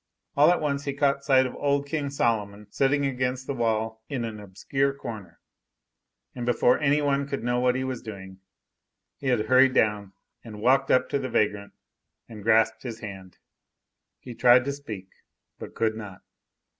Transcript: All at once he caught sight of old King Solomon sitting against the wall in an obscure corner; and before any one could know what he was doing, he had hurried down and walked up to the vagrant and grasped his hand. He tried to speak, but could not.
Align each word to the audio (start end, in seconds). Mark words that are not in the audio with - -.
All 0.35 0.49
at 0.49 0.59
once 0.59 0.85
he 0.85 0.93
caught 0.95 1.23
sight 1.23 1.45
of 1.45 1.53
old 1.57 1.85
King 1.85 2.09
Solomon 2.09 2.65
sitting 2.71 3.05
against 3.05 3.45
the 3.45 3.53
wall 3.53 4.03
in 4.09 4.25
an 4.25 4.39
obscure 4.39 4.95
corner; 4.95 5.39
and 6.33 6.43
before 6.43 6.79
any 6.79 7.03
one 7.03 7.27
could 7.27 7.43
know 7.43 7.59
what 7.59 7.75
he 7.75 7.83
was 7.83 8.01
doing, 8.01 8.39
he 9.17 9.27
had 9.27 9.45
hurried 9.45 9.75
down 9.75 10.13
and 10.43 10.59
walked 10.59 10.89
up 10.89 11.07
to 11.09 11.19
the 11.19 11.29
vagrant 11.29 11.73
and 12.27 12.41
grasped 12.41 12.81
his 12.81 13.01
hand. 13.01 13.37
He 14.17 14.33
tried 14.33 14.65
to 14.65 14.71
speak, 14.71 15.07
but 15.59 15.75
could 15.75 15.95
not. 15.95 16.23